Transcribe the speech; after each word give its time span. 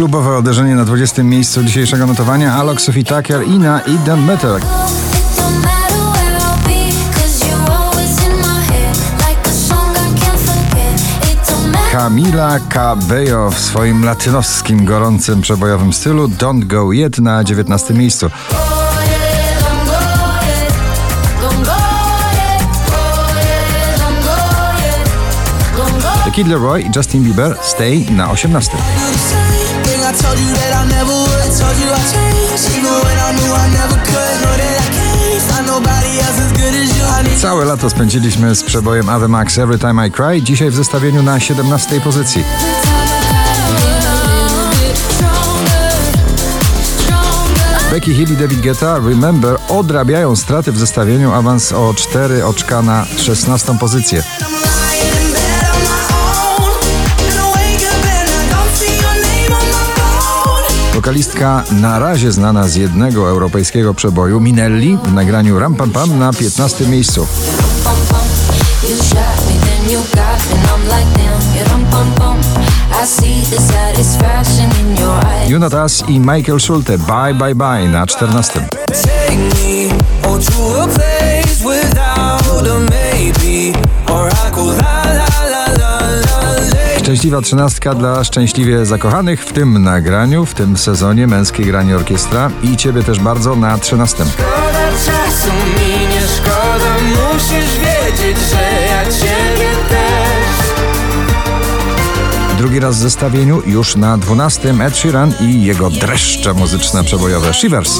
Klubowe 0.00 0.38
uderzenie 0.38 0.74
na 0.74 0.84
20. 0.84 1.22
miejscu 1.22 1.62
dzisiejszego 1.62 2.06
notowania 2.06 2.54
Alok 2.54 2.80
Sophie 2.80 3.04
Tucker 3.04 3.46
i 3.46 3.58
na 3.58 3.80
It 3.80 4.02
Don't 4.04 4.26
Matter. 4.26 4.60
Kamila 11.92 12.60
Cabello 12.60 13.50
w 13.50 13.58
swoim 13.58 14.04
latynoskim, 14.04 14.84
gorącym, 14.84 15.40
przebojowym 15.40 15.92
stylu 15.92 16.28
Don't 16.28 16.66
Go 16.66 16.92
Yet 16.92 17.18
na 17.18 17.44
19 17.44 17.94
miejscu. 17.94 18.30
The 26.24 26.30
Kid 26.30 26.46
Leroy 26.46 26.80
i 26.80 26.90
Justin 26.96 27.24
Bieber 27.24 27.56
Stay 27.62 28.06
na 28.10 28.30
18. 28.30 28.72
Całe 37.40 37.64
lato 37.64 37.90
spędziliśmy 37.90 38.54
z 38.54 38.62
przebojem 38.62 39.08
Ave 39.08 39.28
Max 39.28 39.58
Every 39.58 39.78
Time 39.78 40.08
I 40.08 40.10
Cry, 40.10 40.42
dzisiaj 40.42 40.70
w 40.70 40.74
zestawieniu 40.74 41.22
na 41.22 41.40
17 41.40 42.00
pozycji. 42.00 42.44
Becky 47.90 48.14
Hill 48.14 48.32
i 48.32 48.36
David 48.36 48.60
Guetta 48.60 48.98
Remember 48.98 49.56
odrabiają 49.68 50.36
straty 50.36 50.72
w 50.72 50.78
zestawieniu, 50.78 51.32
awans 51.32 51.72
o 51.72 51.94
4 51.94 52.44
oczka 52.44 52.82
na 52.82 53.06
16 53.16 53.78
pozycję. 53.78 54.22
Wokalistka 61.00 61.64
na 61.80 61.98
razie 61.98 62.32
znana 62.32 62.68
z 62.68 62.74
jednego 62.74 63.28
europejskiego 63.28 63.94
przeboju 63.94 64.40
Minelli 64.40 64.98
w 65.04 65.12
nagraniu 65.12 65.58
Ram 65.58 65.74
Pam 65.74 65.90
Pam 65.90 66.18
na 66.18 66.32
15 66.32 66.86
miejscu. 66.86 67.26
Jonatas 75.48 76.04
i 76.08 76.20
Michael 76.20 76.60
Schulte 76.60 76.98
Bye 76.98 77.34
Bye 77.34 77.54
Bye 77.54 77.88
na 77.88 78.06
14. 78.06 78.66
Szczęśliwa 87.20 87.42
trzynastka 87.42 87.94
dla 87.94 88.24
szczęśliwie 88.24 88.86
zakochanych 88.86 89.44
w 89.44 89.52
tym 89.52 89.82
nagraniu, 89.82 90.46
w 90.46 90.54
tym 90.54 90.76
sezonie 90.76 91.26
męskiej 91.26 91.66
granie 91.66 91.96
orkiestra 91.96 92.50
i 92.62 92.76
ciebie 92.76 93.02
też 93.02 93.20
bardzo 93.20 93.56
na 93.56 93.78
trzynastym. 93.78 94.26
Szkoda 94.28 94.90
czasu 95.06 95.48
mi 95.48 96.06
nie 96.08 96.20
szkoda, 96.36 96.94
musisz 97.08 97.78
wiedzieć, 97.78 98.38
że 98.50 98.86
ja 98.86 99.04
ciebie 99.04 99.70
też. 99.88 100.48
Drugi 102.58 102.80
raz 102.80 102.96
w 102.96 102.98
zestawieniu 102.98 103.62
już 103.66 103.96
na 103.96 104.18
dwunastym 104.18 104.80
Ed 104.80 104.96
Sheeran 104.96 105.32
i 105.40 105.64
jego 105.64 105.90
dreszcze 105.90 106.54
muzyczne 106.54 107.04
przebojowe 107.04 107.54
Shivers. 107.54 107.98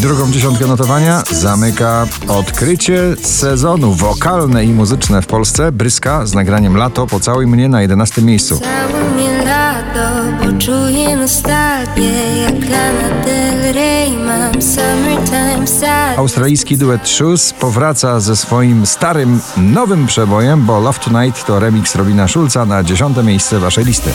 Drugą 0.00 0.30
dziesiątkę 0.32 0.66
notowania 0.66 1.22
zamyka 1.30 2.06
odkrycie 2.28 3.16
sezonu 3.22 3.92
wokalne 3.94 4.64
i 4.64 4.68
muzyczne 4.68 5.22
w 5.22 5.26
Polsce. 5.26 5.72
Bryska 5.72 6.26
z 6.26 6.34
nagraniem 6.34 6.76
Lato 6.76 7.06
po 7.06 7.20
całej 7.20 7.46
mnie 7.46 7.68
na 7.68 7.82
11 7.82 8.22
miejscu. 8.22 8.60
Mnie 9.14 9.44
lato, 9.44 10.10
bo 10.38 10.58
czuję 10.58 11.16
nostalgię 11.16 12.42
Jak 12.42 12.70
Lana 12.70 13.24
Del 13.24 13.72
Rey 13.74 14.16
mam 14.16 14.62
summertime 14.62 15.66
sad 15.66 16.18
Australijski 16.18 16.78
duet 16.78 17.08
Shoes 17.08 17.52
powraca 17.52 18.20
ze 18.20 18.36
swoim 18.36 18.86
starym, 18.86 19.40
nowym 19.56 20.06
przebojem, 20.06 20.66
bo 20.66 20.80
Love 20.80 20.98
Tonight 20.98 21.44
to 21.44 21.60
remix 21.60 21.94
Robina 21.94 22.28
Schulza 22.28 22.66
na 22.66 22.82
dziesiąte 22.82 23.22
miejsce 23.22 23.58
waszej 23.58 23.84
listy. 23.84 24.10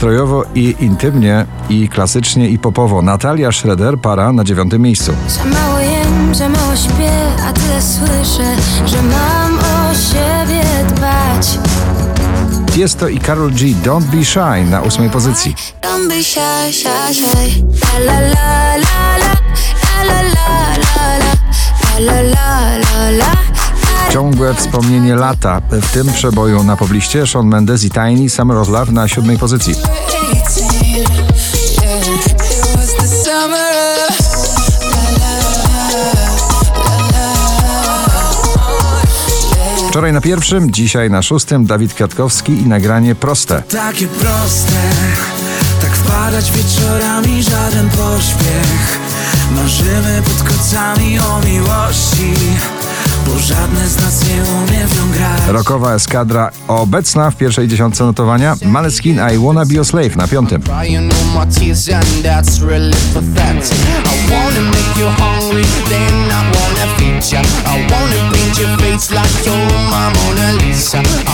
Nastrojowo 0.00 0.44
i 0.54 0.76
intymnie, 0.80 1.46
i 1.70 1.88
klasycznie, 1.88 2.48
i 2.48 2.58
popowo. 2.58 3.02
Natalia 3.02 3.52
Schroeder 3.52 3.98
para 3.98 4.32
na 4.32 4.44
dziewiątym 4.44 4.82
miejscu. 4.82 5.12
Za 5.28 5.44
mało 5.44 5.78
jem, 5.78 6.34
za 6.34 6.48
mało 6.48 6.76
śpię, 6.76 7.12
a 7.48 7.52
tyle 7.52 7.82
słyszę 7.82 8.56
Że 8.86 9.02
mam 9.02 9.58
o 9.58 9.94
siebie 9.94 10.64
dbać 10.88 11.58
Jest 12.76 12.98
to 12.98 13.08
i 13.08 13.18
Karol 13.18 13.50
G. 13.50 13.66
Don't 13.84 14.04
Be 14.04 14.24
Shy 14.24 14.70
na 14.70 14.82
ósmej 14.82 15.10
pozycji. 15.10 15.54
Don't 15.82 16.08
be 16.08 16.22
shy, 16.22 16.72
shy, 16.72 17.14
shy 17.14 17.62
la 18.06 18.20
la 18.20 18.76
la 18.76 19.18
La 19.18 20.04
la 20.04 20.22
la 20.22 20.22
la 20.22 21.18
la 21.18 21.36
La 21.98 22.20
la 22.20 22.22
la 22.22 22.78
la 22.78 23.10
la 23.10 23.59
Ciągłe 24.12 24.54
wspomnienie 24.54 25.14
lata 25.14 25.60
w 25.70 25.92
tym 25.92 26.12
przeboju 26.12 26.64
na 26.64 26.76
pobliście 26.76 27.26
Shawn 27.26 27.46
Mendes 27.46 27.84
i 27.84 27.90
Tiny 27.90 28.30
Summer 28.30 28.56
of 28.56 28.68
Love 28.68 28.92
na 28.92 29.08
siódmej 29.08 29.38
pozycji. 29.38 29.74
Wczoraj 39.88 40.12
na 40.12 40.20
pierwszym, 40.20 40.70
dzisiaj 40.70 41.10
na 41.10 41.22
szóstym 41.22 41.66
Dawid 41.66 41.94
Kwiatkowski 41.94 42.52
i 42.52 42.66
nagranie 42.66 43.14
proste. 43.14 43.62
Takie 43.62 44.06
proste, 44.06 44.90
tak 45.80 45.90
wpadać 45.90 46.52
wieczorami, 46.52 47.42
żaden 47.42 47.90
pośpiech. 47.90 48.98
Marzymy 49.56 50.22
pod 50.22 50.48
kocami 50.48 51.18
o 51.18 51.40
miłości, 51.46 52.34
bo 53.30 53.38
żadne 53.38 53.88
z 53.88 53.96
nas 53.96 54.24
nie 54.24 54.42
grać. 55.14 55.40
Rokowa 55.48 55.94
eskadra 55.94 56.50
obecna 56.68 57.30
w 57.30 57.36
pierwszej 57.36 57.68
dziesiątce 57.68 58.04
notowania 58.04 58.56
Maleskin 58.64 59.20
I 59.34 59.38
Wanna 59.38 59.66
Be 59.66 59.74
Your 59.74 59.86
Slave 59.86 60.16
na 60.16 60.28
piątym. 60.28 60.62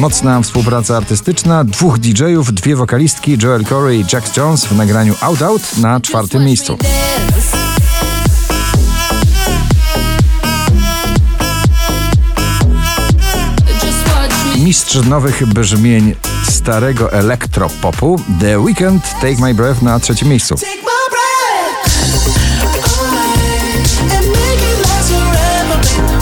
Mocna 0.00 0.42
współpraca 0.42 0.96
artystyczna 0.96 1.64
dwóch 1.64 1.98
DJ-ów, 1.98 2.52
dwie 2.52 2.76
wokalistki 2.76 3.38
Joel 3.42 3.64
Corey 3.64 4.00
i 4.00 4.04
Jack 4.12 4.36
Jones 4.36 4.64
w 4.64 4.76
nagraniu 4.76 5.14
Out 5.20 5.42
Out 5.42 5.62
na 5.78 6.00
czwartym 6.00 6.44
miejscu. 6.44 6.78
Mistrz 14.70 15.06
nowych 15.06 15.46
brzmień 15.46 16.14
starego 16.48 17.12
elektropopu 17.12 18.20
The 18.40 18.58
Weeknd 18.60 19.14
Take 19.20 19.36
My 19.40 19.54
Breath 19.54 19.82
na 19.82 20.00
trzecim 20.00 20.28
miejscu. 20.28 20.54
Take 20.54 20.70
my 20.70 20.82
breath 21.10 22.12
and 24.00 24.26
make 24.26 24.62
it 24.72 24.88
last 24.88 25.10
forever. 25.10 25.80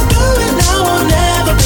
Do 0.09 0.41
it 0.43 0.53
now 0.67 0.95
or 0.95 1.05
never. 1.05 1.57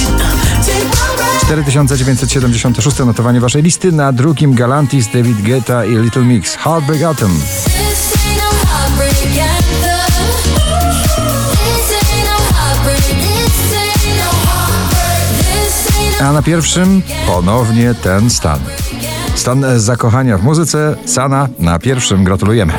Take 0.67 0.85
my 0.85 1.17
breath. 1.17 1.47
4976 1.47 2.99
notowanie 3.07 3.41
waszej 3.41 3.63
listy 3.63 3.93
na 3.93 4.13
drugim 4.13 4.55
Galantis 4.55 5.07
David 5.07 5.43
Guetta 5.43 5.85
i 5.85 5.97
Little 5.97 6.23
Mix 6.23 6.57
Heartbreak 6.57 7.03
Atom. 7.03 7.41
This 7.41 8.23
A 16.21 16.33
na 16.33 16.43
pierwszym 16.43 17.03
ponownie 17.27 17.95
ten 17.95 18.31
stan. 18.31 18.59
Stan 19.35 19.65
zakochania 19.81 20.39
w 20.39 20.43
muzyce, 20.43 20.97
Sana 21.07 21.49
na 21.59 21.79
pierwszym 21.79 22.25
gratulujemy. 22.25 22.73